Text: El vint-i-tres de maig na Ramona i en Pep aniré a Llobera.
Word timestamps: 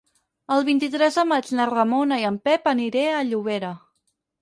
El 0.55 0.63
vint-i-tres 0.69 1.19
de 1.19 1.27
maig 1.33 1.53
na 1.61 1.69
Ramona 1.73 2.19
i 2.25 2.27
en 2.33 2.43
Pep 2.51 2.69
aniré 2.75 3.07
a 3.21 3.25
Llobera. 3.33 3.75